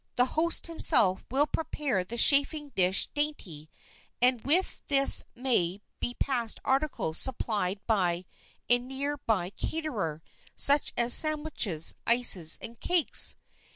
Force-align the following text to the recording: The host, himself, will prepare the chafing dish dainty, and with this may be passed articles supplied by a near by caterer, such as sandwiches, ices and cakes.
The 0.15 0.25
host, 0.33 0.65
himself, 0.65 1.23
will 1.29 1.45
prepare 1.45 2.03
the 2.03 2.17
chafing 2.17 2.69
dish 2.69 3.05
dainty, 3.13 3.69
and 4.19 4.41
with 4.43 4.81
this 4.87 5.23
may 5.35 5.79
be 5.99 6.15
passed 6.15 6.59
articles 6.65 7.19
supplied 7.19 7.79
by 7.85 8.25
a 8.67 8.79
near 8.79 9.17
by 9.17 9.51
caterer, 9.51 10.23
such 10.55 10.91
as 10.97 11.13
sandwiches, 11.13 11.93
ices 12.07 12.57
and 12.63 12.79
cakes. 12.79 13.35